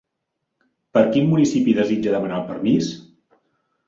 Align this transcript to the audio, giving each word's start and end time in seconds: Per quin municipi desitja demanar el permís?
Per 0.97 1.03
quin 1.11 1.27
municipi 1.33 1.75
desitja 1.79 2.13
demanar 2.15 2.39
el 2.39 2.47
permís? 2.47 2.89